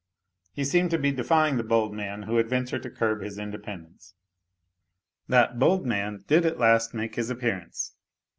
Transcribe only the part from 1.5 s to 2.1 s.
the bold